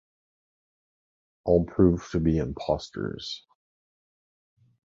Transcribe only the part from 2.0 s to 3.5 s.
to be imposters.